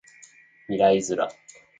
[0.65, 1.31] 未来ズラ